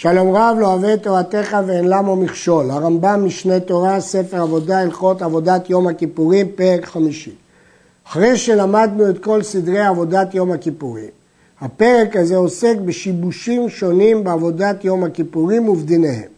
שלום 0.00 0.36
רב 0.36 0.56
לא 0.60 0.66
אוהב 0.66 0.84
את 0.84 1.02
תורתך 1.02 1.56
ואין 1.66 1.88
למו 1.88 2.16
מכשול. 2.16 2.70
הרמב"ם 2.70 3.24
משנה 3.24 3.60
תורה, 3.60 4.00
ספר 4.00 4.42
עבודה, 4.42 4.80
הלכות 4.80 5.22
עבודת 5.22 5.70
יום 5.70 5.86
הכיפורים, 5.86 6.46
פרק 6.54 6.84
חמישי. 6.84 7.30
אחרי 8.08 8.36
שלמדנו 8.36 9.10
את 9.10 9.24
כל 9.24 9.42
סדרי 9.42 9.80
עבודת 9.80 10.34
יום 10.34 10.52
הכיפורים, 10.52 11.08
הפרק 11.60 12.16
הזה 12.16 12.36
עוסק 12.36 12.76
בשיבושים 12.84 13.68
שונים 13.68 14.24
בעבודת 14.24 14.84
יום 14.84 15.04
הכיפורים 15.04 15.68
ובדיניהם. 15.68 16.30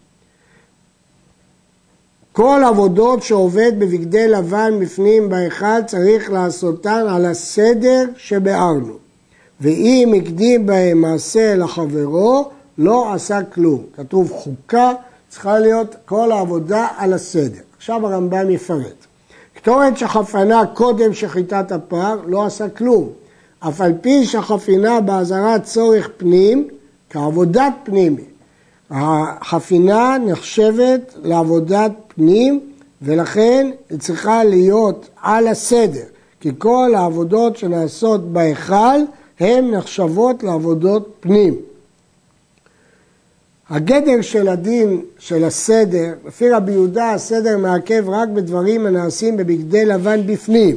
כל 2.32 2.62
עבודות 2.68 3.22
שעובד 3.22 3.72
בבגדי 3.78 4.28
לבן 4.28 4.72
בפנים 4.80 5.28
בהיכל 5.28 5.82
צריך 5.86 6.30
לעשותן 6.30 7.04
על 7.08 7.26
הסדר 7.26 8.04
שביארנו. 8.16 8.94
ואם 9.60 10.14
הקדים 10.16 10.66
בהם 10.66 11.00
מעשה 11.00 11.56
לחברו, 11.56 12.50
לא 12.80 13.14
עשה 13.14 13.42
כלום. 13.42 13.82
כתוב 13.96 14.32
חוקה, 14.32 14.92
צריכה 15.28 15.58
להיות 15.58 15.96
כל 16.04 16.32
העבודה 16.32 16.88
על 16.96 17.12
הסדר. 17.12 17.60
עכשיו 17.76 18.06
הרמב"ם 18.06 18.50
יפרט. 18.50 19.06
קטורת 19.54 19.98
שחפנה 19.98 20.66
קודם 20.74 21.14
שחיטת 21.14 21.72
הפר 21.72 22.20
לא 22.26 22.44
עשה 22.44 22.68
כלום. 22.68 23.08
אף 23.58 23.80
על 23.80 23.92
פי 24.00 24.26
שחפינה 24.26 25.00
באזהרת 25.00 25.64
צורך 25.64 26.08
פנים, 26.16 26.68
כעבודת 27.10 27.72
פנים. 27.84 28.16
החפינה 28.90 30.16
נחשבת 30.26 31.14
לעבודת 31.22 31.92
פנים 32.08 32.60
ולכן 33.02 33.70
היא 33.90 33.98
צריכה 33.98 34.44
להיות 34.44 35.08
על 35.22 35.48
הסדר, 35.48 36.04
כי 36.40 36.50
כל 36.58 36.92
העבודות 36.96 37.56
שנעשות 37.56 38.32
בהיכל 38.32 39.00
הן 39.40 39.70
נחשבות 39.70 40.42
לעבודות 40.42 41.08
פנים. 41.20 41.54
הגדר 43.70 44.20
של 44.22 44.48
הדין 44.48 45.02
של 45.18 45.44
הסדר, 45.44 46.14
לפי 46.26 46.50
רבי 46.50 46.72
יהודה 46.72 47.12
הסדר 47.12 47.58
מעכב 47.58 48.04
רק 48.08 48.28
בדברים 48.28 48.86
הנעשים 48.86 49.36
בבגדי 49.36 49.84
לבן 49.84 50.26
בפנים. 50.26 50.76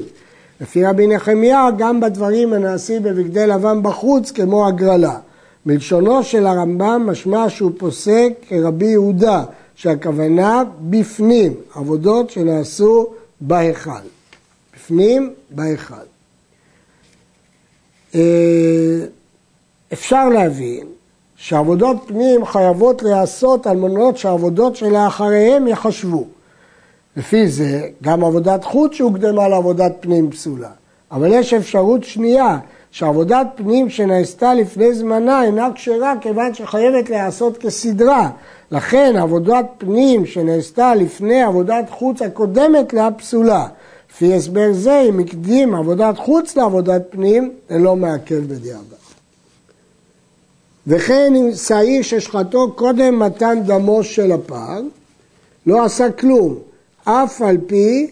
לפי 0.62 0.86
רבי 0.86 1.08
נחמיה 1.08 1.68
גם 1.78 2.00
בדברים 2.00 2.54
הנעשים 2.54 3.04
בבגדי 3.04 3.48
לבן 3.48 3.84
בחוץ 3.84 4.32
כמו 4.32 4.68
הגרלה. 4.68 5.20
מלשונו 5.66 6.24
של 6.24 6.46
הרמב"ם 6.46 7.04
משמע 7.06 7.50
שהוא 7.50 7.72
פוסק 7.78 8.30
כרבי 8.48 8.86
יהודה, 8.86 9.44
שהכוונה 9.76 10.64
בפנים, 10.90 11.54
עבודות 11.76 12.30
שנעשו 12.30 13.14
בהיכל. 13.42 13.92
בפנים, 14.76 15.34
בהיכל. 15.50 15.96
אה, 18.16 19.06
אפשר 19.94 20.30
להבין 20.30 20.88
שעבודות 21.44 21.98
פנים 22.06 22.46
חייבות 22.46 23.04
להיעשות 23.04 23.68
על 23.68 23.78
מנות 23.78 24.18
שהעבודות 24.18 24.76
שלאחריהם 24.76 25.68
יחשבו. 25.68 26.26
לפי 27.18 27.48
זה, 27.48 27.82
גם 28.04 28.24
עבודת 28.24 28.64
חוץ 28.64 28.94
שהוקדמה 28.94 29.48
לעבודת 29.48 29.92
פנים 30.00 30.32
פסולה. 30.32 30.70
אבל 31.12 31.34
יש 31.34 31.54
אפשרות 31.54 32.04
שנייה, 32.04 32.58
שעבודת 32.92 33.48
פנים 33.56 33.90
שנעשתה 33.90 34.54
לפני 34.54 34.94
זמנה 34.94 35.44
אינה 35.44 35.70
כשרה 35.76 36.14
כיוון 36.22 36.54
שחייבת 36.54 37.10
להיעשות 37.10 37.58
כסדרה. 37.58 38.30
לכן 38.72 39.16
עבודת 39.18 39.66
פנים 39.78 40.26
שנעשתה 40.26 40.96
לפני 40.96 41.42
עבודת 41.42 41.90
חוץ 41.90 42.22
הקודמת 42.22 42.94
לה 42.94 43.12
פסולה. 43.12 43.68
לפי 44.12 44.34
הסבר 44.34 44.70
זה, 44.74 45.06
אם 45.10 45.20
הקדים 45.20 45.76
עבודת 45.76 46.18
חוץ 46.18 46.58
לעבודת 46.58 47.02
פנים, 47.10 47.52
זה 47.70 47.78
לא 47.78 47.96
מעכב 47.96 48.44
בדיעבד. 48.48 49.03
וכן 50.88 51.34
אם 51.36 51.56
שעיר 51.56 52.02
ששחטו 52.02 52.72
קודם 52.72 53.20
מתן 53.20 53.60
דמו 53.66 54.04
של 54.04 54.32
הפר, 54.32 54.82
לא 55.66 55.86
עשה 55.86 56.12
כלום, 56.12 56.56
אף 57.04 57.42
על 57.42 57.58
פי 57.68 58.08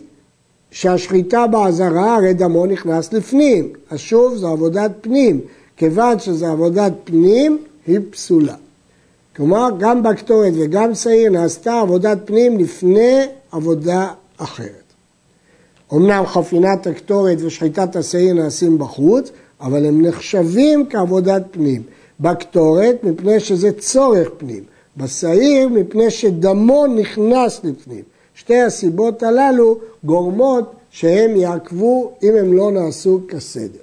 שהשחיטה 0.71 1.47
באזהרה, 1.47 2.15
הרי 2.15 2.33
דמו 2.33 2.65
נכנס 2.65 3.13
לפנים. 3.13 3.69
אז 3.89 3.99
שוב, 3.99 4.35
זו 4.35 4.47
עבודת 4.47 4.91
פנים. 5.01 5.41
כיוון 5.77 6.19
שזו 6.19 6.45
עבודת 6.45 6.91
פנים, 7.03 7.57
היא 7.87 7.99
פסולה. 8.09 8.55
כלומר, 9.35 9.69
גם 9.79 10.03
בקטורת 10.03 10.53
וגם 10.55 10.95
שעיר 10.95 11.29
נעשתה 11.31 11.79
עבודת 11.79 12.17
פנים 12.25 12.57
לפני 12.57 13.21
עבודה 13.51 14.07
אחרת. 14.37 14.69
אמנם 15.93 16.23
חפינת 16.25 16.87
הקטורת 16.87 17.37
ושחיטת 17.41 17.95
השעיר 17.95 18.33
נעשים 18.33 18.77
בחוץ, 18.77 19.31
אבל 19.61 19.85
הם 19.85 20.01
נחשבים 20.05 20.85
כעבודת 20.89 21.43
פנים. 21.51 21.83
בקטורת, 22.21 23.03
מפני 23.03 23.39
שזה 23.39 23.71
צורך 23.71 24.29
פנים. 24.37 24.63
בשעיר, 24.97 25.67
מפני 25.69 26.11
שדמו 26.11 26.87
נכנס 26.87 27.61
לפנים. 27.63 28.03
שתי 28.35 28.61
הסיבות 28.61 29.23
הללו 29.23 29.79
גורמות 30.03 30.71
שהם 30.91 31.35
יעכבו 31.35 32.11
אם 32.23 32.35
הם 32.39 32.53
לא 32.53 32.71
נעשו 32.71 33.21
כסדר. 33.27 33.79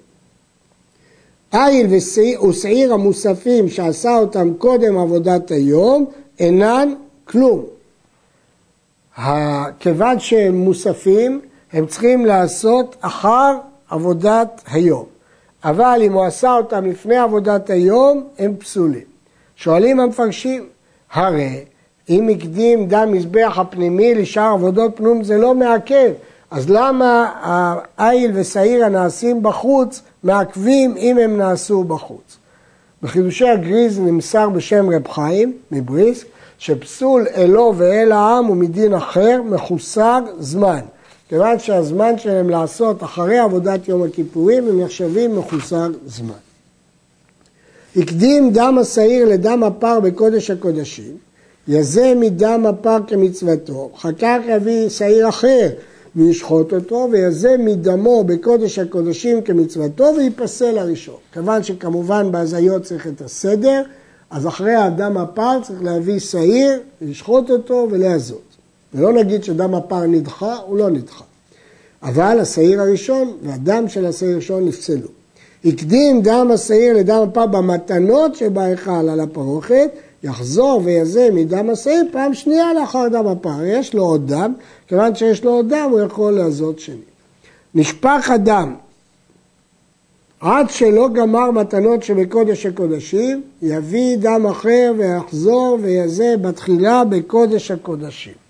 עיל 1.53 1.87
ושעיר 1.91 2.95
המוספים 2.95 3.69
שעשה 3.69 4.19
אותם 4.19 4.55
קודם 4.59 4.99
עבודת 4.99 5.51
היום 5.51 6.07
אינן 6.39 6.95
כלום. 7.25 7.65
כיוון 9.79 10.21
שהם 10.21 10.55
מוספים, 10.55 11.41
הם 11.73 11.87
צריכים 11.87 12.27
לעשות 12.27 12.97
אחר 13.01 13.57
עבודת 13.91 14.63
היום. 14.67 15.18
אבל 15.65 16.01
אם 16.03 16.13
הוא 16.13 16.25
עשה 16.25 16.53
אותם 16.53 16.87
לפני 16.87 17.17
עבודת 17.17 17.71
היום, 17.71 18.25
הם 18.39 18.57
פסולים. 18.57 19.05
שואלים 19.57 20.01
המפרשים, 20.01 20.67
הרי 21.13 21.65
אם 22.09 22.29
הקדים 22.29 22.87
דם 22.87 23.13
מזבח 23.13 23.59
הפנימי 23.59 24.15
לשאר 24.15 24.53
עבודות 24.53 24.97
פנום 24.97 25.25
זה 25.25 25.39
לא 25.39 25.55
מעכב, 25.55 26.11
אז 26.51 26.71
למה 26.71 27.33
העיל 27.99 28.31
ושעיר 28.35 28.85
הנעשים 28.85 29.43
בחוץ 29.43 30.03
מעכבים 30.23 30.97
אם 30.97 31.19
הם 31.19 31.37
נעשו 31.37 31.85
בחוץ? 31.85 32.37
בחידושי 33.03 33.49
הגריז 33.49 34.01
נמסר 34.01 34.49
בשם 34.49 34.91
רב 34.91 35.09
חיים 35.09 35.53
מבריסק 35.73 36.27
שפסול 36.59 37.27
אלו 37.37 37.75
ואל 37.77 38.13
העם 38.13 38.45
הוא 38.45 38.57
מדין 38.57 38.95
אחר 38.95 39.43
מחוסר 39.45 40.21
זמן. 40.39 40.81
כיוון 41.29 41.59
שהזמן 41.59 42.19
שלהם 42.19 42.51
לעשות 42.51 43.03
אחרי 43.03 43.39
עבודת 43.39 43.89
יום 43.89 44.03
הכיפורים 44.03 44.69
הם 44.69 44.81
נחשבים 44.81 45.37
מחוסר 45.39 45.89
זמן. 46.07 46.33
הקדים 47.97 48.51
דם 48.53 48.79
השעיר 48.81 49.29
לדם 49.29 49.63
הפר 49.63 50.01
בקודש 50.01 50.51
הקודשים 50.51 51.17
יזה 51.69 52.15
מדם 52.17 52.67
הפר 52.69 52.99
כמצוותו, 53.07 53.91
אחר 53.95 54.13
כך 54.13 54.39
יביא 54.49 54.89
שעיר 54.89 55.29
אחר 55.29 55.69
וישחוט 56.17 56.73
אותו, 56.73 57.09
ויזה 57.13 57.57
מדמו 57.59 58.25
בקודש 58.25 58.79
הקודשים 58.79 59.43
כמצוותו, 59.43 60.05
וייפסל 60.17 60.79
הראשון. 60.79 61.17
כיוון 61.33 61.63
שכמובן 61.63 62.33
בהזיות 62.33 62.83
צריך 62.83 63.07
את 63.07 63.21
הסדר, 63.21 63.83
אז 64.31 64.47
אחרי 64.47 64.75
הדם 64.75 65.17
הפר 65.17 65.59
צריך 65.63 65.83
להביא 65.83 66.19
שעיר, 66.19 66.81
לשחוט 67.03 67.51
אותו 67.51 67.89
ולהזות. 67.91 68.48
ולא 68.95 69.13
נגיד 69.13 69.45
שדם 69.45 69.75
הפר 69.75 70.07
נדחה, 70.07 70.57
הוא 70.57 70.79
לא 70.79 70.91
נדחה. 70.91 71.25
אבל 72.03 72.41
השעיר 72.41 72.81
הראשון 72.81 73.37
והדם 73.43 73.89
של 73.89 74.07
השעיר 74.07 74.33
הראשון 74.33 74.67
נפסלו. 74.67 75.09
הקדים 75.65 76.23
דם 76.23 76.51
השעיר 76.55 76.97
לדם 76.97 77.29
הפר 77.29 77.47
במתנות 77.47 78.35
שבהיכל 78.35 78.91
על 78.91 79.21
הפרוכת, 79.21 79.91
יחזור 80.23 80.83
ויזה 80.85 81.29
מדם 81.33 81.71
השעיר 81.71 82.03
פעם 82.13 82.35
שנייה 82.35 82.75
לאחר 82.75 83.09
דם 83.13 83.27
הפר. 83.27 83.65
יש 83.65 83.95
לו 83.95 84.03
עוד 84.03 84.33
דם, 84.33 84.53
כיוון 84.89 85.15
שיש 85.15 85.45
לו 85.45 85.51
עוד 85.51 85.69
דם 85.69 85.89
הוא 85.91 86.01
יכול 86.01 86.33
לעזות 86.33 86.79
שני. 86.79 86.97
נשפך 87.75 88.31
הדם 88.31 88.75
עד 90.41 90.71
שלא 90.71 91.09
גמר 91.09 91.51
מתנות 91.51 92.03
שבקודש 92.03 92.67
הקודשים, 92.67 93.43
יביא 93.63 94.17
דם 94.17 94.47
אחר 94.47 94.93
ויחזור 94.99 95.79
ויזה 95.83 96.35
בתחילה 96.43 97.05
בקודש 97.05 97.71
הקודשים. 97.71 98.48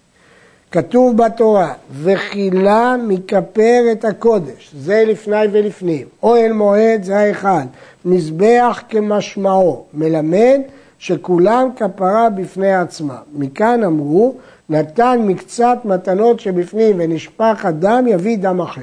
כתוב 0.73 1.17
בתורה, 1.17 1.73
וכילה 2.03 2.97
מכפר 3.09 3.85
את 3.93 4.05
הקודש, 4.05 4.71
זה 4.79 5.05
לפני 5.07 5.45
ולפנים, 5.53 6.07
אוהל 6.23 6.53
מועד 6.53 7.03
זה 7.03 7.19
האחד, 7.19 7.67
מזבח 8.05 8.83
כמשמעו, 8.89 9.85
מלמד 9.95 10.61
שכולם 10.99 11.69
כפרה 11.77 12.31
בפני 12.31 12.75
עצמם. 12.75 13.23
מכאן 13.35 13.85
אמרו, 13.85 14.35
נתן 14.69 15.21
מקצת 15.27 15.79
מתנות 15.85 16.41
שבפנים 16.41 16.97
ונשפך 16.99 17.65
הדם, 17.65 18.05
יביא 18.09 18.39
דם 18.39 18.61
אחר. 18.61 18.81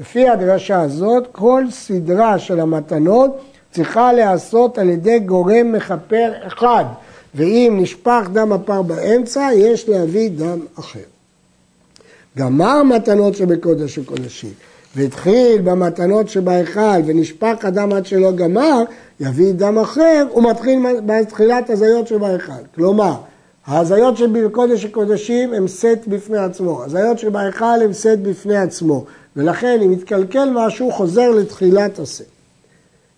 לפי 0.00 0.28
הדרשה 0.28 0.80
הזאת, 0.80 1.28
כל 1.32 1.64
סדרה 1.70 2.38
של 2.38 2.60
המתנות 2.60 3.40
צריכה 3.72 4.12
להיעשות 4.12 4.78
על 4.78 4.90
ידי 4.90 5.18
גורם 5.18 5.72
מכפר 5.72 6.32
אחד, 6.46 6.84
ואם 7.34 7.78
נשפך 7.80 8.28
דם 8.32 8.52
הפר 8.52 8.82
באמצע, 8.82 9.48
יש 9.54 9.88
להביא 9.88 10.30
דם 10.30 10.58
אחר. 10.78 11.13
גמר 12.38 12.82
מתנות 12.82 13.34
שבקודש 13.34 13.98
הקודשים, 13.98 14.50
והתחיל 14.96 15.60
במתנות 15.64 16.28
שבהיכל 16.28 17.00
ונשפך 17.06 17.64
הדם 17.64 17.92
עד 17.92 18.06
שלא 18.06 18.32
גמר, 18.32 18.82
יביא 19.20 19.52
דם 19.52 19.78
אחר, 19.78 20.26
הוא 20.30 20.50
מתחיל 20.50 20.78
בתחילת 21.06 21.70
הזיות 21.70 22.06
שבהיכל. 22.08 22.52
כלומר, 22.74 23.14
ההזיות 23.66 24.16
שבקודש 24.16 24.84
הקודשים 24.84 25.54
הם 25.54 25.68
סט 25.68 26.06
בפני 26.06 26.38
עצמו, 26.38 26.84
הזיות 26.84 27.18
שבהיכל 27.18 27.82
הם 27.84 27.92
סט 27.92 28.18
בפני 28.22 28.56
עצמו, 28.56 29.04
ולכן 29.36 29.80
אם 29.84 29.90
מתקלקל 29.90 30.48
משהו 30.52 30.92
חוזר 30.92 31.30
לתחילת 31.30 31.98
הסט. 31.98 32.24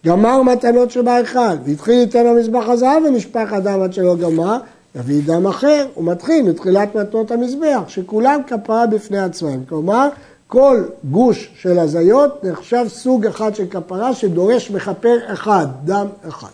גמר 0.07 0.43
מתנות 0.43 0.91
שבהיכל, 0.91 1.57
והתחיל 1.65 1.95
ליתן 2.01 2.27
המזבח 2.27 2.69
הזהב 2.69 3.03
ונשפך 3.07 3.53
הדם 3.53 3.81
עד 3.83 3.93
שלא 3.93 4.17
גמר, 4.17 4.59
יביא 4.97 5.23
דם 5.27 5.47
אחר, 5.47 5.87
הוא 5.95 6.05
מתחיל 6.05 6.43
מתחילת 6.43 6.95
מתנות 6.95 7.31
המזבח, 7.31 7.83
שכולם 7.89 8.41
כפרה 8.47 8.87
בפני 8.87 9.19
עצמם. 9.19 9.65
כלומר, 9.69 10.09
כל 10.47 10.85
גוש 11.11 11.51
של 11.57 11.79
הזיות 11.79 12.45
נחשב 12.45 12.85
סוג 12.89 13.27
אחד 13.27 13.55
של 13.55 13.67
כפרה 13.71 14.15
שדורש 14.15 14.71
מכפר 14.71 15.17
אחד, 15.27 15.67
דם 15.85 16.07
אחד. 16.29 16.49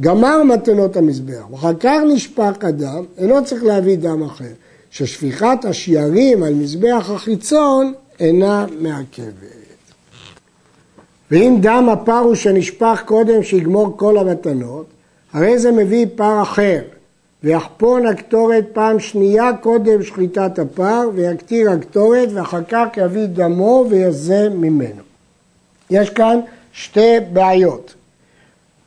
גמר 0.00 0.42
מתנות 0.42 0.96
המזבח, 0.96 1.50
ואחר 1.50 1.74
כך 1.80 1.98
נשפך 2.14 2.52
הדם, 2.62 3.04
אינו 3.18 3.44
צריך 3.44 3.64
להביא 3.64 3.96
דם 3.98 4.22
אחר, 4.22 4.52
ששפיכת 4.90 5.58
השיירים 5.64 6.42
על 6.42 6.54
מזבח 6.54 7.10
החיצון 7.14 7.92
אינה 8.20 8.66
מעכבת. 8.80 9.56
ואם 11.30 11.58
דם 11.60 11.88
הפר 11.92 12.18
הוא 12.18 12.34
שנשפך 12.34 13.02
קודם 13.06 13.42
שיגמור 13.42 13.96
כל 13.96 14.18
המתנות, 14.18 14.86
הרי 15.36 15.58
זה 15.58 15.72
מביא 15.72 16.06
פר 16.14 16.42
אחר, 16.42 16.80
ויחפון 17.44 18.06
הקטורת 18.06 18.64
פעם 18.72 19.00
שנייה 19.00 19.50
קודם 19.60 20.02
שחיטת 20.02 20.58
הפר, 20.58 21.08
ויקטיר 21.14 21.70
הקטורת, 21.70 22.28
ואחר 22.34 22.62
כך 22.68 22.86
יביא 22.96 23.26
דמו 23.26 23.86
ויזה 23.90 24.48
ממנו. 24.48 25.02
יש 25.90 26.10
כאן 26.10 26.40
שתי 26.72 27.16
בעיות. 27.32 27.94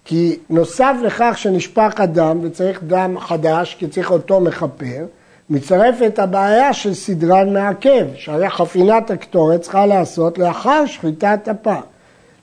כי 0.05 0.39
נוסף 0.49 0.93
לכך 1.03 1.33
שנשפך 1.37 1.93
הדם 1.97 2.39
וצריך 2.41 2.83
דם 2.83 3.19
חדש, 3.19 3.75
כי 3.79 3.87
צריך 3.87 4.11
אותו 4.11 4.39
מכפר, 4.39 5.05
מצטרפת 5.49 6.19
הבעיה 6.19 6.73
של 6.73 6.93
סדרן 6.93 7.53
מעכב, 7.53 8.05
שהרי 8.15 8.49
חפינת 8.49 9.11
הקטורת 9.11 9.61
צריכה 9.61 9.85
לעשות 9.85 10.37
לאחר 10.37 10.85
שחיטת 10.85 11.47
הפר. 11.47 11.81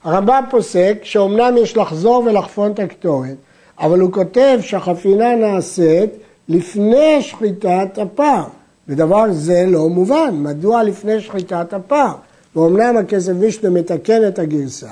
הרמב"ם 0.03 0.43
פוסק 0.49 0.97
שאומנם 1.03 1.57
יש 1.57 1.77
לחזור 1.77 2.23
ולחפון 2.25 2.71
את 2.71 2.79
הקטורת, 2.79 3.35
אבל 3.79 3.99
הוא 3.99 4.11
כותב 4.11 4.59
שהחפינה 4.61 5.35
נעשית 5.35 6.09
לפני 6.49 7.21
שחיטת 7.21 7.97
הפר, 7.97 8.43
ודבר 8.87 9.25
זה 9.31 9.65
לא 9.67 9.89
מובן, 9.89 10.29
מדוע 10.33 10.83
לפני 10.83 11.21
שחיטת 11.21 11.73
הפר? 11.73 12.11
ואומנם 12.55 12.97
הכסף 12.97 13.31
וישנה 13.39 13.69
מתקן 13.69 14.27
את 14.27 14.39
הגרסה, 14.39 14.91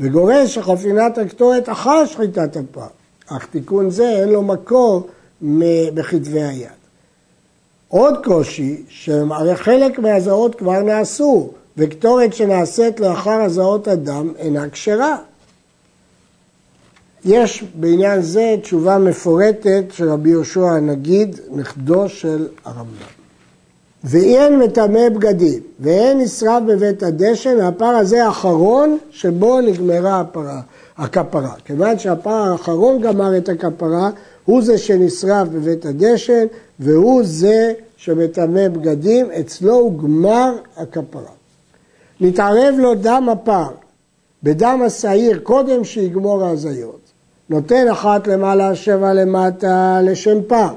וגורס 0.00 0.48
שחפינת 0.48 1.18
הקטורת 1.18 1.68
אחר 1.68 2.06
שחיטת 2.06 2.56
הפר, 2.56 2.86
אך 3.28 3.46
תיקון 3.46 3.90
זה 3.90 4.08
אין 4.08 4.28
לו 4.28 4.42
מקור 4.42 5.06
בכתבי 5.94 6.42
היד. 6.42 6.68
עוד 7.88 8.24
קושי, 8.24 8.82
שהרי 8.88 9.56
חלק 9.56 9.98
מהזעות 9.98 10.54
כבר 10.54 10.82
נעשו, 10.82 11.50
וקטורת 11.76 12.34
שנעשית 12.34 13.00
לאחר 13.00 13.40
הזעות 13.40 13.88
הדם 13.88 14.32
אינה 14.38 14.70
כשרה. 14.70 15.16
יש 17.26 17.64
בעניין 17.74 18.22
זה 18.22 18.54
תשובה 18.62 18.98
מפורטת 18.98 19.84
של 19.90 20.08
רבי 20.08 20.30
יהושע 20.30 20.70
הנגיד, 20.70 21.40
נכדו 21.50 22.08
של 22.08 22.48
הרמב"ם. 22.64 23.06
ואין 24.04 24.58
מטמא 24.58 25.08
בגדים, 25.08 25.60
ואין 25.80 26.18
נשרף 26.18 26.62
בבית 26.66 27.02
הדשן, 27.02 27.56
והפר 27.58 27.84
הזה 27.84 28.26
האחרון 28.26 28.98
שבו 29.10 29.60
נגמרה 29.60 30.20
הפרה, 30.20 30.60
הכפרה. 30.96 31.54
כיוון 31.64 31.98
שהפר 31.98 32.30
האחרון 32.30 33.00
גמר 33.00 33.36
את 33.36 33.48
הכפרה, 33.48 34.10
הוא 34.44 34.62
זה 34.62 34.78
שנשרף 34.78 35.48
בבית 35.48 35.86
הדשן, 35.86 36.46
והוא 36.80 37.22
זה 37.24 37.72
שמטמא 37.96 38.68
בגדים, 38.68 39.30
אצלו 39.40 39.74
הוא 39.74 39.98
גמר 39.98 40.56
הכפרה. 40.76 41.32
נתערב 42.20 42.74
לו 42.78 42.94
דם 42.94 43.28
הפר 43.32 43.68
בדם 44.42 44.82
השעיר 44.86 45.38
קודם 45.38 45.84
שיגמור 45.84 46.44
ההזיות. 46.44 47.05
נותן 47.50 47.88
אחת 47.88 48.26
למעלה, 48.26 48.74
שבע 48.74 49.12
למטה 49.12 50.00
לשם 50.02 50.42
פר, 50.46 50.68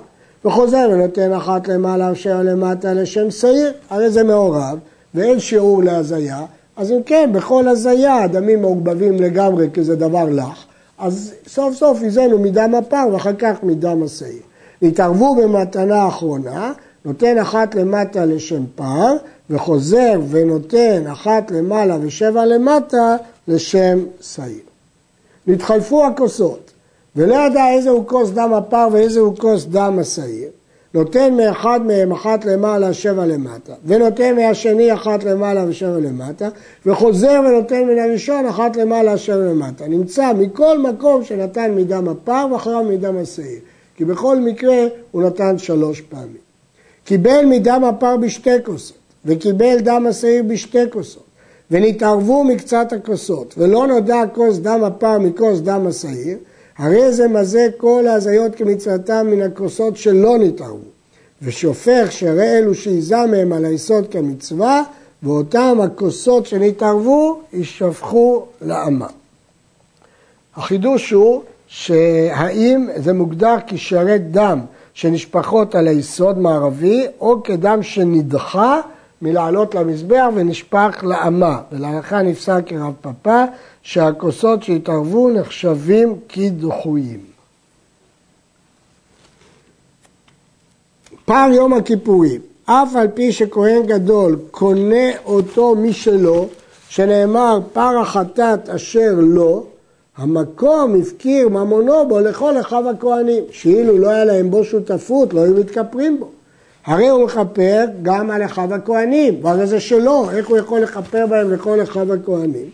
וחוזר 0.45 0.89
ונותן 0.91 1.33
אחת 1.33 1.67
למעלה, 1.67 2.15
שבע 2.15 2.43
למטה 2.43 2.93
לשם 2.93 3.31
שעיר, 3.31 3.73
הרי 3.89 4.09
זה 4.09 4.23
מעורב, 4.23 4.79
ואין 5.15 5.39
שיעור 5.39 5.83
להזיה, 5.83 6.45
אז 6.77 6.91
אם 6.91 7.03
כן, 7.05 7.29
בכל 7.33 7.67
הזיה 7.67 8.23
הדמים 8.23 8.61
מעורבבים 8.61 9.15
לגמרי 9.15 9.69
כי 9.73 9.83
זה 9.83 9.95
דבר 9.95 10.25
לח, 10.29 10.65
אז 10.97 11.33
סוף 11.47 11.75
סוף 11.75 11.99
הזינו 12.05 12.39
מדם 12.39 12.75
הפר 12.75 13.07
ואחר 13.13 13.33
כך 13.33 13.63
מדם 13.63 14.03
השעיר. 14.03 14.41
נתערבו 14.81 15.35
במתנה 15.35 16.03
האחרונה, 16.03 16.73
נותן 17.05 17.37
אחת 17.37 17.75
למטה 17.75 18.25
לשם 18.25 18.63
פר, 18.75 19.15
וחוזר 19.49 20.21
ונותן 20.29 21.07
אחת 21.11 21.51
למעלה 21.51 21.97
ושבע 22.01 22.45
למטה 22.45 23.15
לשם 23.47 23.99
שעיר. 24.21 24.68
נתחלפו 25.49 26.05
הכוסות, 26.05 26.71
ולא 27.15 27.35
ידע 27.35 27.69
איזה 27.69 27.89
הוא 27.89 28.07
כוס 28.07 28.29
דם 28.29 28.53
הפר 28.53 28.87
ואיזה 28.91 29.19
הוא 29.19 29.35
כוס 29.37 29.65
דם 29.65 29.97
השעיר, 30.01 30.49
נותן 30.93 31.33
מאחד 31.33 31.79
מהם 31.85 32.11
אחת 32.11 32.45
למעלה 32.45 32.93
שבע 32.93 33.25
למטה, 33.25 33.73
ונותן 33.85 34.35
מהשני 34.35 34.93
אחת 34.93 35.23
למעלה 35.23 35.65
ושבע 35.67 35.99
למטה, 35.99 36.49
וחוזר 36.85 37.41
ונותן 37.45 37.83
מן 37.83 37.99
הראשון 37.99 38.45
אחת 38.45 38.75
למעלה 38.75 39.17
שבע 39.17 39.35
למטה. 39.35 39.87
נמצא 39.87 40.33
מכל 40.33 40.77
מקום 40.77 41.23
שנתן 41.23 41.75
מדם 41.75 42.09
הפר 42.09 42.47
ואחריו 42.51 42.83
מדם 42.83 43.17
השעיר, 43.17 43.59
כי 43.95 44.05
בכל 44.05 44.39
מקרה 44.39 44.85
הוא 45.11 45.23
נתן 45.23 45.57
שלוש 45.57 46.01
פעמים. 46.01 46.49
קיבל 47.05 47.45
מדם 47.45 47.83
הפר 47.83 48.17
בשתי 48.17 48.63
כוסות, 48.65 48.97
וקיבל 49.25 49.79
דם 49.79 50.05
השעיר 50.09 50.43
בשתי 50.43 50.89
כוסות. 50.89 51.28
ונתערבו 51.71 52.43
מקצת 52.43 52.93
הכוסות, 52.93 53.55
ולא 53.57 53.87
נודע 53.87 54.23
כוס 54.33 54.57
דם 54.57 54.83
הפר 54.83 55.19
מכוס 55.19 55.59
דם 55.59 55.87
השעיר, 55.87 56.37
הרי 56.77 57.13
זה 57.13 57.27
מזה 57.27 57.67
כל 57.77 58.07
ההזיות 58.07 58.55
כמצוותם 58.55 59.27
מן 59.31 59.41
הכוסות 59.41 59.97
שלא 59.97 60.37
נתערבו. 60.37 60.89
ושופך 61.41 62.07
שרי 62.09 62.57
אלו 62.57 62.75
שעיזה 62.75 63.25
מהם 63.25 63.53
על 63.53 63.65
היסוד 63.65 64.07
כמצווה, 64.11 64.83
ואותם 65.23 65.77
הכוסות 65.83 66.45
שנתערבו 66.45 67.41
יישפכו 67.53 68.45
לאמה. 68.61 69.07
החידוש 70.55 71.11
הוא 71.11 71.41
שהאם 71.67 72.87
זה 72.95 73.13
מוגדר 73.13 73.55
כשרת 73.67 74.31
דם 74.31 74.59
שנשפכות 74.93 75.75
על 75.75 75.87
היסוד 75.87 76.37
מערבי, 76.37 77.05
או 77.19 77.43
כדם 77.43 77.83
שנדחה 77.83 78.81
מלעלות 79.21 79.75
למזבח 79.75 80.25
ונשפך 80.35 81.03
לאמה, 81.03 81.61
ולהלכה 81.71 82.21
נפסק 82.21 82.61
כרב 82.65 82.93
פאפא 83.01 83.45
שהכוסות 83.81 84.63
שהתערבו 84.63 85.29
נחשבים 85.29 86.15
כדחויים. 86.29 87.19
פער 91.25 91.51
יום 91.51 91.73
הכיפורים, 91.73 92.41
אף 92.65 92.95
על 92.95 93.07
פי 93.13 93.31
שכהן 93.31 93.85
גדול 93.85 94.39
קונה 94.51 95.17
אותו 95.25 95.75
משלו, 95.75 96.47
שנאמר 96.89 97.59
פר 97.73 97.99
החטאת 98.01 98.69
אשר 98.69 99.13
לו, 99.17 99.65
המקום 100.17 100.95
הפקיר 101.01 101.49
ממונו 101.49 102.07
בו 102.07 102.19
לכל 102.19 102.59
אחיו 102.59 102.89
הכהנים, 102.89 103.43
שאילו 103.51 103.97
לא 103.97 104.09
היה 104.09 104.25
להם 104.25 104.51
בו 104.51 104.63
שותפות, 104.63 105.33
לא 105.33 105.41
היו 105.41 105.53
מתכפרים 105.55 106.19
בו. 106.19 106.29
הרי 106.85 107.07
הוא 107.07 107.25
מכפר 107.25 107.85
גם 108.01 108.31
על 108.31 108.45
אחיו 108.45 108.73
הכהנים, 108.73 109.39
והרי 109.41 109.67
זה 109.67 109.79
שלו, 109.79 110.31
איך 110.31 110.47
הוא 110.47 110.57
יכול 110.57 110.79
לכפר 110.79 111.25
בהם 111.25 111.53
לכל 111.53 111.83
אחיו 111.83 112.13
הכהנים? 112.13 112.69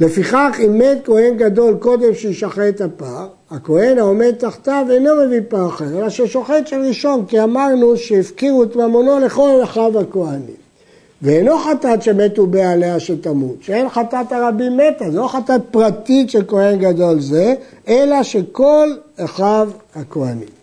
לפיכך 0.00 0.56
אם 0.64 0.78
מת 0.78 0.98
כהן 1.04 1.36
גדול 1.36 1.76
קודם 1.80 2.14
שישחרר 2.14 2.68
את 2.68 2.80
הפר, 2.80 3.26
הכהן 3.50 3.98
העומד 3.98 4.30
תחתיו 4.38 4.86
אינו 4.90 5.10
מביא 5.26 5.40
פר 5.48 5.66
אחר, 5.66 5.98
אלא 5.98 6.08
ששוחט 6.08 6.66
של 6.66 6.80
ראשון, 6.80 7.24
כי 7.26 7.42
אמרנו 7.42 7.96
שהפקירו 7.96 8.62
את 8.62 8.76
ממונו 8.76 9.18
לכל 9.18 9.60
אחיו 9.62 10.00
הכהנים. 10.00 10.56
ואינו 11.22 11.58
חטאת 11.58 12.02
שמתו 12.02 12.46
בעליה 12.46 13.00
שתמות, 13.00 13.56
שאין 13.60 13.88
חטאת 13.88 14.32
הרבים 14.32 14.76
מתה, 14.76 15.10
זו 15.10 15.22
לא 15.22 15.28
חטאת 15.28 15.60
פרטית 15.70 16.30
של 16.30 16.44
כהן 16.48 16.78
גדול 16.78 17.20
זה, 17.20 17.54
אלא 17.88 18.22
שכל 18.22 18.88
אחיו 19.16 19.70
הכהנים. 19.94 20.57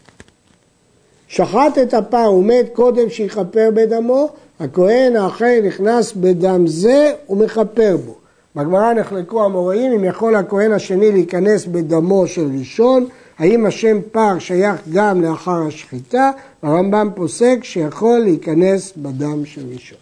שחט 1.28 1.78
את 1.82 1.94
הפר 1.94 2.32
ומת 2.32 2.66
קודם 2.74 3.10
שיכפר 3.10 3.70
בדמו, 3.74 4.30
הכהן 4.60 5.16
האחר 5.16 5.62
נכנס 5.64 6.14
בדם 6.14 6.68
זה 6.68 7.14
ומכפר 7.30 7.98
בו. 8.06 8.16
בגמרא 8.56 8.94
נחלקו 8.94 9.46
המוראים 9.46 9.92
אם 9.92 10.04
יכול 10.04 10.36
הכהן 10.36 10.72
השני 10.72 11.12
להיכנס 11.12 11.66
בדמו 11.66 12.28
של 12.28 12.48
ראשון 12.60 13.08
האם 13.40 13.66
השם 13.66 13.98
פר 14.12 14.40
שייך 14.40 14.76
גם 14.94 15.22
לאחר 15.22 15.68
השחיטה, 15.68 16.32
הרמב"ם 16.62 17.10
פוסק 17.16 17.58
שיכול 17.62 18.20
להיכנס 18.20 18.94
בדם 18.98 19.46
של 19.46 19.62
ראשון. 19.74 19.98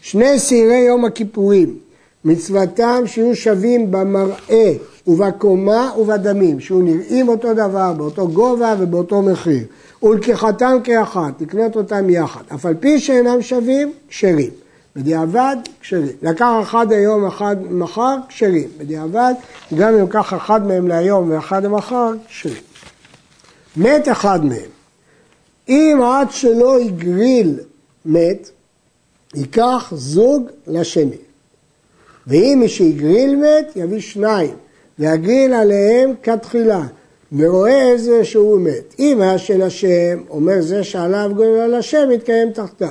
שני 0.00 0.38
שעירי 0.38 0.78
יום 0.78 1.04
הכיפורים, 1.04 1.78
מצוותם 2.24 3.02
שיהיו 3.06 3.36
שווים 3.36 3.90
במראה 3.90 4.72
ובקומה 5.08 5.90
ובדמים, 5.98 6.60
שיהיו 6.60 6.80
נראים 6.80 7.28
אותו 7.28 7.54
דבר, 7.54 7.92
באותו 7.92 8.28
גובה 8.28 8.74
ובאותו 8.78 9.22
מחיר. 9.22 9.64
ולקיחתם 10.02 10.76
כאחת, 10.84 11.40
לקנות 11.40 11.76
אותם 11.76 12.10
יחד. 12.10 12.42
אף 12.54 12.66
על 12.66 12.74
פי 12.74 13.00
שאינם 13.00 13.42
שווים, 13.42 13.92
כשרים. 14.08 14.50
בדיעבד, 14.96 15.56
כשרים. 15.80 16.16
לקח 16.22 16.52
אחד 16.62 16.92
היום, 16.92 17.26
אחד 17.26 17.56
מחר, 17.70 18.16
כשרים. 18.28 18.68
בדיעבד, 18.78 19.34
גם 19.74 19.94
אם 19.94 20.04
לקח 20.04 20.34
אחד 20.34 20.66
מהם 20.66 20.88
להיום 20.88 21.30
ואחד 21.30 21.64
למחר, 21.64 22.12
כשרים. 22.28 22.62
מת 23.76 24.08
אחד 24.08 24.44
מהם. 24.44 24.70
אם 25.68 26.00
עד 26.04 26.30
שלא 26.30 26.78
הגריל 26.78 27.58
מת, 28.04 28.50
ייקח 29.34 29.92
זוג 29.96 30.48
לשני. 30.66 31.16
ואם 32.26 32.58
מי 32.60 32.68
שהגריל 32.68 33.36
מת, 33.36 33.72
יביא 33.76 34.00
שניים, 34.00 34.54
ויגריל 34.98 35.54
עליהם 35.54 36.12
כתחילה, 36.22 36.82
ורואה 37.36 37.92
איזה 37.92 38.24
שהוא 38.24 38.60
מת. 38.60 38.94
אם 38.98 39.20
היה 39.20 39.38
של 39.38 39.62
השם, 39.62 40.18
אומר 40.30 40.60
זה 40.60 40.84
שעליו 40.84 41.30
גורל 41.34 41.60
על 41.60 41.74
השם, 41.74 42.08
יתקיים 42.14 42.50
תחתיו. 42.50 42.88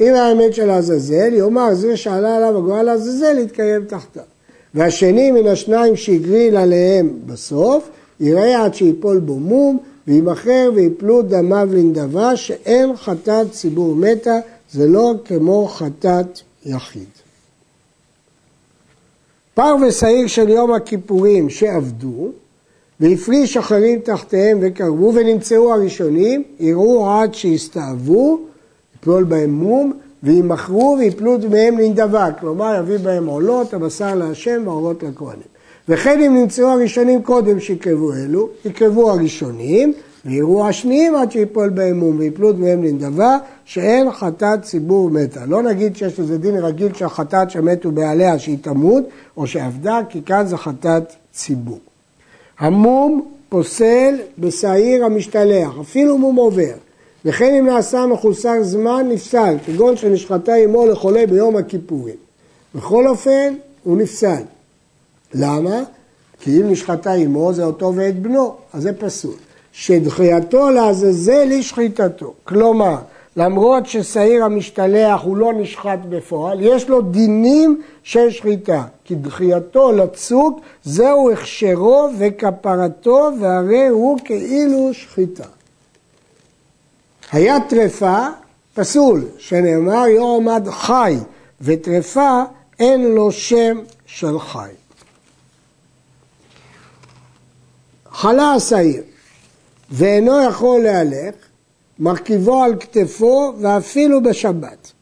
אם 0.00 0.14
היה 0.14 0.34
מת 0.34 0.54
של 0.54 0.70
עזאזל, 0.70 1.34
יאמר 1.34 1.74
זה 1.74 1.96
שעלה 1.96 2.36
עליו 2.36 2.58
הגורל 2.58 2.82
לעזאזל, 2.82 3.38
יתקיים 3.38 3.84
תחתיו. 3.84 4.22
והשני 4.74 5.30
מן 5.30 5.46
השניים 5.46 5.96
שהגריל 5.96 6.56
עליהם 6.56 7.10
בסוף, 7.26 7.88
יראה 8.20 8.64
עד 8.64 8.74
שיפול 8.74 9.18
בו 9.18 9.34
מום, 9.34 9.78
וימכר 10.08 10.70
ויפלו 10.74 11.22
דמיו 11.22 11.68
לנדבה, 11.72 12.36
שאין 12.36 12.96
חטאת 12.96 13.52
ציבור 13.52 13.94
מתה, 13.94 14.38
זה 14.72 14.86
לא 14.86 15.14
כמו 15.24 15.66
חטאת 15.66 16.40
יחיד. 16.66 17.17
פר 19.58 19.76
ושעיר 19.88 20.26
של 20.26 20.48
יום 20.48 20.72
הכיפורים 20.72 21.50
שעבדו, 21.50 22.28
והפריש 23.00 23.56
אחרים 23.56 24.00
תחתיהם 24.00 24.58
וקרבו 24.62 25.12
ונמצאו 25.14 25.72
הראשונים, 25.72 26.42
יראו 26.60 27.10
עד 27.10 27.34
שיסתאבו, 27.34 28.40
יפלול 28.98 29.24
בהם 29.24 29.50
מום, 29.50 29.92
וימכרו 30.22 30.96
ויפלו 30.98 31.36
דמיהם 31.36 31.78
לנדבה, 31.78 32.28
כלומר 32.40 32.80
יביא 32.80 32.98
בהם 32.98 33.26
עולות, 33.26 33.74
הבשר 33.74 34.14
להשם 34.14 34.62
והעולות 34.66 35.02
לכהנים. 35.02 35.48
וכן 35.88 36.20
אם 36.20 36.34
נמצאו 36.34 36.66
הראשונים 36.66 37.22
קודם 37.22 37.60
שיקרבו 37.60 38.12
אלו, 38.14 38.48
יקרבו 38.64 39.10
הראשונים, 39.10 39.92
ויראו 40.24 40.68
השניים 40.68 41.14
עד 41.14 41.32
שיפול 41.32 41.68
בהם 41.68 41.98
מום 41.98 42.18
ויפלו 42.18 42.52
דמיהם 42.52 42.84
לנדבה, 42.84 43.38
שאין 43.64 44.12
חטאת 44.12 44.62
ציבור 44.62 45.10
מתה. 45.10 45.46
לא 45.46 45.62
נגיד 45.62 45.96
שיש 45.96 46.20
לזה 46.20 46.38
דין 46.38 46.56
רגיל 46.56 46.94
שהחטאת 46.94 47.50
שמתו 47.50 47.90
בעליה 47.90 48.38
שהיא 48.38 48.58
תמות, 48.60 49.04
או 49.36 49.46
שעבדה, 49.46 50.00
כי 50.08 50.22
כאן 50.22 50.46
זה 50.46 50.56
חטאת 50.56 51.12
ציבור. 51.32 51.78
המום 52.58 53.28
פוסל 53.48 54.14
בשעיר 54.38 55.04
המשתלח, 55.04 55.78
אפילו 55.80 56.18
מום 56.18 56.36
עובר. 56.36 56.74
וכן 57.24 57.54
אם 57.54 57.66
נעשה 57.66 58.06
מחוסר 58.06 58.62
זמן 58.62 59.06
נפסל, 59.08 59.56
כגון 59.66 59.96
שנשחטה 59.96 60.54
עמו 60.54 60.86
לחולה 60.86 61.26
ביום 61.26 61.56
הכיפורים. 61.56 62.14
בכל 62.74 63.08
אופן, 63.08 63.54
הוא 63.84 63.96
נפסל. 63.96 64.42
למה? 65.34 65.82
כי 66.40 66.60
אם 66.60 66.70
נשחטה 66.70 67.12
עמו 67.12 67.52
זה 67.52 67.64
אותו 67.64 67.92
ואת 67.96 68.22
בנו, 68.22 68.54
אז 68.72 68.82
זה 68.82 68.92
פסול. 68.92 69.34
שדחייתו 69.80 70.70
לעזאזל 70.70 71.50
היא 71.50 71.62
שחיטתו. 71.62 72.34
כלומר, 72.44 72.96
למרות 73.36 73.86
ששעיר 73.86 74.44
המשתלח 74.44 75.20
הוא 75.22 75.36
לא 75.36 75.52
נשחט 75.52 75.98
בפועל, 76.08 76.58
יש 76.60 76.88
לו 76.88 77.00
דינים 77.02 77.82
של 78.02 78.30
שחיטה. 78.30 78.84
כי 79.04 79.14
דחייתו 79.14 79.92
לצוק 79.92 80.60
זהו 80.84 81.30
הכשרו 81.30 82.08
וכפרתו 82.18 83.30
והרי 83.40 83.88
הוא 83.88 84.18
כאילו 84.24 84.94
שחיטה. 84.94 85.44
היה 87.32 87.56
טרפה, 87.68 88.26
פסול, 88.74 89.24
שנאמר 89.38 90.06
יום 90.06 90.48
חי, 90.70 91.16
וטרפה 91.60 92.42
אין 92.78 93.04
לו 93.04 93.32
שם 93.32 93.78
של 94.06 94.38
חי. 94.38 94.70
חלה 98.12 98.52
השעיר 98.52 99.02
ואינו 99.90 100.42
יכול 100.44 100.80
להלך, 100.80 101.34
מרכיבו 101.98 102.62
על 102.62 102.74
כתפו 102.80 103.52
ואפילו 103.60 104.22
בשבת. 104.22 104.92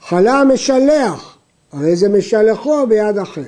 חלה 0.00 0.44
משלח, 0.44 1.36
הרי 1.72 1.96
זה 1.96 2.08
משלחו 2.08 2.86
ביד 2.86 3.18
אחר. 3.18 3.42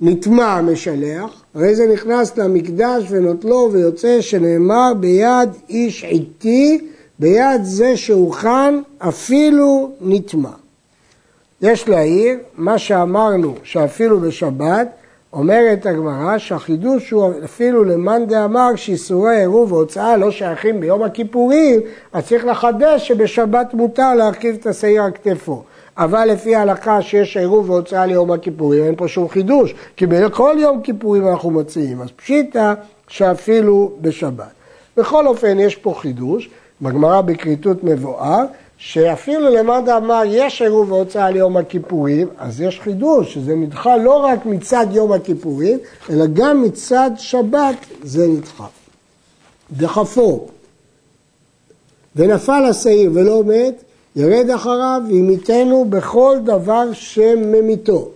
נטמע 0.00 0.60
משלח, 0.60 1.42
הרי 1.54 1.74
זה 1.74 1.86
נכנס 1.92 2.36
למקדש 2.36 3.04
ונוטלו 3.08 3.68
ויוצא 3.72 4.20
שנאמר 4.20 4.92
ביד 5.00 5.48
איש 5.68 6.04
עיתי, 6.04 6.88
ביד 7.18 7.64
זה 7.64 7.96
שהוכן 7.96 8.74
אפילו 8.98 9.90
נטמע. 10.00 10.50
יש 11.62 11.88
להעיר, 11.88 12.38
מה 12.56 12.78
שאמרנו 12.78 13.54
שאפילו 13.62 14.20
בשבת, 14.20 14.88
אומרת 15.34 15.86
הגמרא 15.86 16.38
שהחידוש 16.38 17.10
הוא 17.10 17.32
אפילו 17.44 17.84
למאן 17.84 18.26
דאמר 18.26 18.76
שאיסורי 18.76 19.36
עירוב 19.36 19.72
והוצאה 19.72 20.16
לא 20.16 20.30
שייכים 20.30 20.80
ביום 20.80 21.02
הכיפורים, 21.02 21.80
אז 22.12 22.26
צריך 22.26 22.44
לחדש 22.44 23.08
שבשבת 23.08 23.74
מותר 23.74 24.14
להרכיב 24.14 24.56
את 24.60 24.66
השעיר 24.66 25.02
על 25.02 25.10
כתפו. 25.10 25.62
אבל 25.96 26.24
לפי 26.24 26.54
ההלכה 26.54 27.02
שיש 27.02 27.36
עירוב 27.36 27.70
והוצאה 27.70 28.06
ליום 28.06 28.32
הכיפורים, 28.32 28.84
אין 28.84 28.94
פה 28.96 29.08
שום 29.08 29.28
חידוש, 29.28 29.74
כי 29.96 30.06
בכל 30.06 30.56
יום 30.58 30.80
כיפורים 30.82 31.28
אנחנו 31.28 31.50
מציעים, 31.50 32.00
אז 32.00 32.08
פשיטא 32.16 32.74
שאפילו 33.08 33.92
בשבת. 34.00 34.52
בכל 34.96 35.26
אופן, 35.26 35.60
יש 35.60 35.76
פה 35.76 35.94
חידוש, 36.00 36.50
בגמרא 36.82 37.20
בכריתות 37.20 37.84
מבואר, 37.84 38.44
שאפילו 38.86 39.50
למד"א 39.50 39.96
אמר 39.96 40.22
יש 40.26 40.62
עירוב 40.62 40.92
והוצאה 40.92 41.30
ליום 41.30 41.56
הכיפורים, 41.56 42.28
אז 42.38 42.60
יש 42.60 42.80
חידוש, 42.80 43.34
שזה 43.34 43.54
נדחה 43.54 43.96
לא 43.96 44.16
רק 44.16 44.46
מצד 44.46 44.86
יום 44.90 45.12
הכיפורים, 45.12 45.78
אלא 46.10 46.26
גם 46.32 46.62
מצד 46.62 47.10
שבת 47.16 47.76
זה 48.02 48.26
נדחה. 48.26 48.66
דחפו 49.72 50.46
ונפל 52.16 52.64
השעיר 52.70 53.10
ולא 53.14 53.42
מת, 53.44 53.82
ירד 54.16 54.50
אחריו 54.50 55.02
וימיתנו 55.08 55.84
בכל 55.84 56.36
דבר 56.44 56.92
שממיתו. 56.92 58.08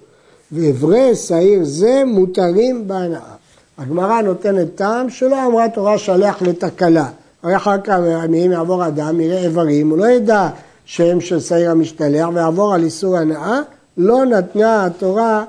ואיברי 0.53 1.17
שעיר 1.17 1.65
זה 1.65 2.03
מותרים 2.07 2.89
בהנאה. 2.89 3.35
הגמרא 3.79 4.21
נותנת 4.23 4.75
טעם 4.75 5.11
שלא 5.11 5.47
אמרה 5.47 5.69
תורה 5.69 5.99
שלח 5.99 6.43
לתקלה. 6.43 7.09
אחר 7.43 7.81
כך 7.85 7.99
אם 8.45 8.53
יעבור 8.53 8.87
אדם, 8.87 9.21
יראה 9.21 9.45
איברים, 9.45 9.91
הוא 9.91 9.99
לא 9.99 10.09
ידע 10.09 10.49
שם 10.85 11.21
של 11.21 11.41
שעיר 11.41 11.71
המשתלח 11.71 12.29
ויעבור 12.35 12.75
על 12.75 12.85
איסור 12.85 13.17
הנאה, 13.17 13.61
לא 13.97 14.25
נתנה 14.25 14.87
התורה 14.87 15.45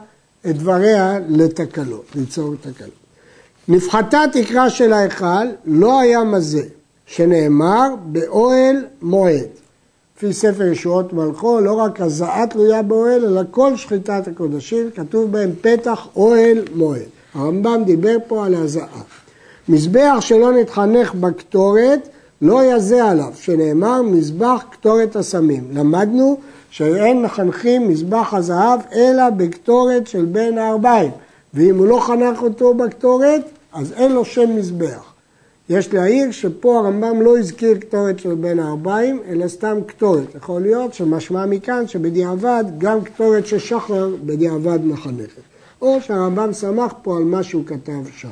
את 0.46 0.58
דבריה 0.58 1.20
לתקלות, 1.30 2.06
ליצור 2.16 2.54
תקלות. 2.62 2.90
נפחתה 3.68 4.22
תקרה 4.32 4.70
של 4.70 4.94
ההיכל, 4.94 5.46
לא 5.66 6.00
היה 6.00 6.24
מזה, 6.24 6.64
שנאמר 7.06 7.88
באוהל 8.06 8.86
מועד. 9.02 9.48
לפי 10.18 10.34
ספר 10.34 10.64
ישועות 10.64 11.14
מלכו, 11.14 11.60
לא 11.60 11.74
רק 11.74 12.02
הזעה 12.02 12.48
תלויה 12.48 12.82
באוהל, 12.82 13.26
אלא 13.26 13.42
כל 13.52 13.76
שחיטת 13.76 14.28
הקודשים, 14.28 14.90
כתוב 14.96 15.32
בהם 15.32 15.52
פתח 15.62 16.08
אוהל 16.16 16.58
מועד. 16.76 17.02
הרמב"ם 17.34 17.84
דיבר 17.86 18.18
פה 18.28 18.46
על 18.46 18.56
הזעה. 18.56 19.02
מזבח 19.70 20.18
שלא 20.20 20.52
נתחנך 20.52 21.14
בקטורת, 21.14 22.10
לא 22.42 22.64
יזה 22.64 23.06
עליו, 23.06 23.34
שנאמר 23.36 24.02
מזבח 24.02 24.64
קטורת 24.70 25.16
הסמים. 25.16 25.64
למדנו 25.74 26.38
שאין 26.70 27.22
מחנכים 27.22 27.90
מזבח 27.90 28.34
הזהב 28.34 28.80
אלא 28.94 29.30
בקטורת 29.30 30.08
של 30.08 30.26
בין 30.26 30.58
הארבעים, 30.58 31.12
ואם 31.54 31.78
הוא 31.78 31.88
לא 31.88 32.00
חנך 32.00 32.42
אותו 32.42 32.74
בקטורת, 32.74 33.42
אז 33.74 33.94
אין 33.94 34.12
לו 34.12 34.26
שם 34.26 34.56
מזבח. 34.56 35.14
יש 35.70 35.94
להעיר 35.94 36.32
שפה 36.32 36.78
הרמב"ם 36.78 37.22
לא 37.22 37.38
הזכיר 37.38 37.78
קטורת 37.78 38.20
של 38.20 38.36
בין 38.36 38.60
הארבעים, 38.60 39.20
אלא 39.30 39.48
סתם 39.48 39.78
קטורת. 39.88 40.36
יכול 40.36 40.62
להיות 40.62 40.94
שמשמע 40.94 41.46
מכאן 41.46 41.88
שבדיעבד 41.88 42.64
גם 42.78 43.02
קטורת 43.02 43.48
של 43.48 43.60
שחר 43.60 44.10
בדיעבד 44.26 44.86
מחנכת. 44.86 45.42
או 45.82 46.02
שהרמב"ם 46.02 46.54
שמח 46.54 46.94
פה 47.02 47.18
על 47.18 47.24
מה 47.24 47.44
שהוא 47.44 47.66
כתב 47.66 48.10
שם. 48.18 48.30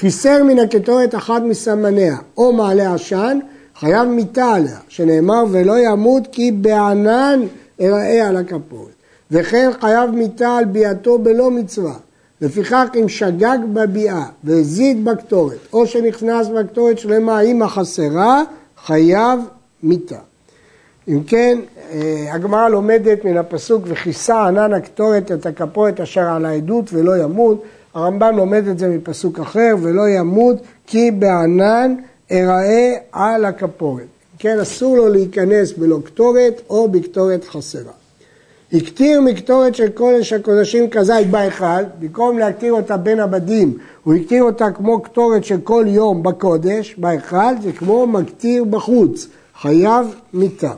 חיסר 0.00 0.42
מן 0.44 0.58
הקטורת 0.58 1.14
אחד 1.14 1.46
מסמניה, 1.46 2.16
או 2.36 2.52
מעלה 2.52 2.94
עשן, 2.94 3.38
חייב 3.76 4.08
מיתה 4.08 4.44
עליה, 4.44 4.78
שנאמר 4.88 5.44
ולא 5.50 5.78
ימות 5.78 6.22
כי 6.32 6.52
בענן 6.52 7.40
אראה 7.80 8.28
על 8.28 8.36
הכפורת. 8.36 8.92
וכן 9.30 9.70
חייב 9.80 10.10
מיתה 10.10 10.56
על 10.56 10.64
ביאתו 10.64 11.18
בלא 11.18 11.50
מצווה, 11.50 11.94
לפיכך 12.40 12.88
אם 13.00 13.08
שגג 13.08 13.58
בביאה 13.72 14.24
והזיד 14.44 15.04
בקטורת, 15.04 15.58
או 15.72 15.86
שנכנס 15.86 16.48
בקטורת 16.48 16.98
שלמה 16.98 17.38
עם 17.38 17.62
החסרה, 17.62 18.42
חייב 18.84 19.40
מיתה. 19.82 20.18
אם 21.08 21.22
כן, 21.26 21.58
אה, 21.92 22.34
הגמרא 22.34 22.68
לומדת 22.68 23.24
מן 23.24 23.36
הפסוק 23.36 23.82
וכיסה 23.86 24.46
ענן 24.46 24.72
הקטורת 24.72 25.32
את 25.32 25.46
הכפורת 25.46 26.00
אשר 26.00 26.28
על 26.28 26.44
העדות 26.44 26.90
ולא 26.92 27.16
ימות. 27.16 27.62
הרמב"ם 27.94 28.36
לומד 28.36 28.68
את 28.68 28.78
זה 28.78 28.88
מפסוק 28.88 29.38
אחר, 29.40 29.74
ולא 29.82 30.08
ימות 30.08 30.56
כי 30.86 31.10
בענן 31.10 31.94
אראה 32.32 32.94
על 33.12 33.44
הכפורת. 33.44 34.04
כן, 34.38 34.60
אסור 34.60 34.96
לו 34.96 35.08
להיכנס 35.08 35.72
בלא 35.72 35.98
קטורת 36.04 36.60
או 36.70 36.88
בקטורת 36.88 37.44
חסרה. 37.44 37.92
הקטיר 38.72 39.20
מקטורת 39.20 39.74
של 39.74 39.88
קודש 39.88 40.32
הקודשים 40.32 40.90
כזית 40.90 41.30
בהיכל, 41.30 41.82
במקום 42.00 42.38
להקטיר 42.38 42.72
אותה 42.72 42.96
בין 42.96 43.20
הבדים, 43.20 43.78
הוא 44.04 44.14
הקטיר 44.14 44.42
אותה 44.42 44.70
כמו 44.70 45.00
קטורת 45.00 45.44
של 45.44 45.60
כל 45.64 45.84
יום 45.88 46.22
בקודש, 46.22 46.94
בהיכל, 46.98 47.60
זה 47.62 47.72
כמו 47.72 48.06
מקטיר 48.06 48.64
בחוץ, 48.64 49.26
חייב 49.60 50.14
מיתה. 50.34 50.72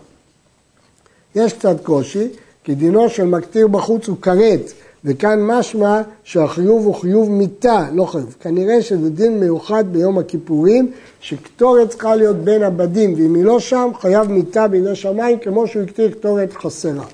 יש 1.34 1.52
קצת 1.52 1.84
קושי, 1.84 2.28
כי 2.64 2.74
דינו 2.74 3.08
של 3.08 3.24
מקטיר 3.24 3.66
בחוץ 3.66 4.08
הוא 4.08 4.16
כרת, 4.22 4.72
וכאן 5.04 5.42
משמע 5.42 6.00
שהחיוב 6.24 6.86
הוא 6.86 6.94
חיוב 6.94 7.30
מיתה, 7.30 7.86
לא 7.92 8.04
חיוב. 8.04 8.36
כנראה 8.40 8.82
שזה 8.82 9.10
דין 9.10 9.40
מיוחד 9.40 9.84
ביום 9.92 10.18
הכיפורים, 10.18 10.90
שקטורת 11.20 11.90
צריכה 11.90 12.16
להיות 12.16 12.36
בין 12.36 12.62
הבדים, 12.62 13.14
ואם 13.14 13.34
היא 13.34 13.44
לא 13.44 13.60
שם, 13.60 13.90
חייב 14.00 14.30
מיתה 14.30 14.68
בידי 14.68 14.94
שמיים, 14.94 15.38
כמו 15.38 15.66
שהוא 15.66 15.82
הקטיר 15.82 16.10
קטורת 16.10 16.52
חסרה. 16.52 17.04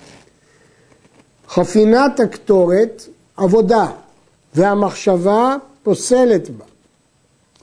חפינת 1.48 2.20
הקטורת, 2.20 3.02
עבודה, 3.36 3.86
והמחשבה 4.54 5.56
פוסלת 5.82 6.50
בה. 6.50 6.64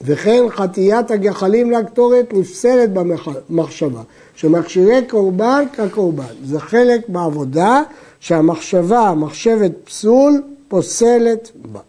וכן 0.01 0.44
חטיית 0.50 1.12
הגחלים 1.12 1.72
לקטורת 1.72 2.34
נפסלת 2.34 2.89
במחשבה, 2.94 4.01
שמכשירי 4.36 5.05
קורבן 5.08 5.63
כקורבן. 5.74 6.24
זה 6.44 6.60
חלק 6.60 7.10
בעבודה 7.10 7.82
שהמחשבה, 8.19 9.13
מחשבת 9.17 9.72
פסול, 9.84 10.41
פוסלת 10.67 11.51
בה. 11.55 11.79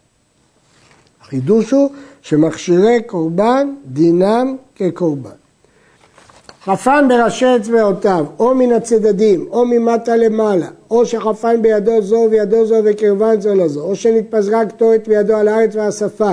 החידוש 1.23 1.71
הוא 1.71 1.90
שמכשירי 2.23 3.02
קורבן 3.02 3.75
דינם 3.87 4.56
כקורבן. 4.75 5.30
חפן 6.64 7.09
בראשי 7.09 7.56
אצבעותיו, 7.56 8.26
או 8.38 8.54
מן 8.54 8.73
הצדדים, 8.73 9.47
או 9.50 9.64
ממטה 9.66 10.16
למעלה, 10.16 10.66
או 10.90 11.06
שחפן 11.06 11.62
בידו 11.62 12.02
זו 12.02 12.28
וידו 12.30 12.66
זו 12.66 12.76
וקרבן 12.85 13.40
זו 13.40 13.54
לזו, 13.54 13.80
או 13.83 13.97
שנתפזרה 13.97 14.66
קטורת 14.66 15.09
בידו 15.09 15.37
על 15.37 15.49
הארץ 15.49 15.76
והשפה, 15.76 16.30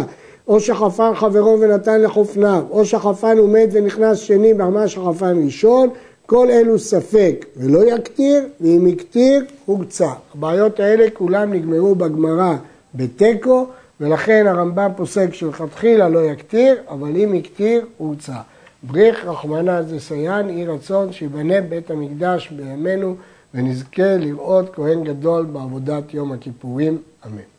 או 0.47 0.59
שחפן 0.59 1.15
חברו 1.15 1.59
ונתן 1.59 2.01
לחופניו, 2.01 2.63
או 2.71 2.85
שחפן 2.85 3.37
הוא 3.37 3.49
מת 3.49 3.69
ונכנס 3.71 4.17
שני 4.17 4.53
ממש 4.53 4.93
שחפן 4.93 5.45
ראשון, 5.45 5.89
כל 6.25 6.47
אלו 6.51 6.79
ספק 6.79 7.45
ולא 7.57 7.95
יקטיר, 7.95 8.43
ואם 8.61 8.87
יקטיר, 8.87 9.45
הוקצה. 9.65 10.11
הבעיות 10.35 10.79
האלה 10.79 11.09
כולם 11.13 11.53
נגמרו 11.53 11.95
בגמרא 11.95 12.55
בתיקו, 12.95 13.67
ולכן 14.01 14.47
הרמב"ם 14.47 14.91
פוסק 14.95 15.33
שלכתחילה 15.33 16.09
לא 16.09 16.19
יקטיר, 16.25 16.75
אבל 16.89 17.15
אם 17.15 17.35
יקטיר, 17.35 17.85
הוקצה. 17.97 18.37
בריך 18.83 19.25
רחמנא 19.25 19.81
זסיין, 19.81 20.49
יהי 20.49 20.65
רצון 20.65 21.13
שיבנה 21.13 21.61
בית 21.61 21.91
המקדש 21.91 22.49
בימינו 22.49 23.15
ונזכה 23.53 24.17
לראות 24.17 24.75
כהן 24.75 25.03
גדול 25.03 25.45
בעבודת 25.45 26.13
יום 26.13 26.31
הכיפורים, 26.31 26.97
אמן. 27.25 27.52